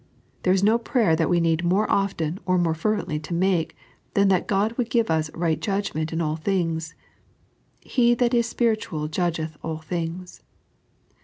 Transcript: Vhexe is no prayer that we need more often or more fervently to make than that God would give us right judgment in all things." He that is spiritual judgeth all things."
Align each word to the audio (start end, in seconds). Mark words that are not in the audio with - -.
Vhexe 0.43 0.53
is 0.55 0.63
no 0.63 0.79
prayer 0.79 1.15
that 1.15 1.29
we 1.29 1.39
need 1.39 1.63
more 1.63 1.87
often 1.87 2.39
or 2.47 2.57
more 2.57 2.73
fervently 2.73 3.19
to 3.19 3.35
make 3.35 3.75
than 4.15 4.29
that 4.29 4.47
God 4.47 4.71
would 4.71 4.89
give 4.89 5.11
us 5.11 5.29
right 5.35 5.59
judgment 5.61 6.11
in 6.11 6.21
all 6.21 6.37
things." 6.37 6.95
He 7.81 8.15
that 8.15 8.33
is 8.33 8.47
spiritual 8.47 9.07
judgeth 9.09 9.57
all 9.63 9.77
things." 9.77 10.41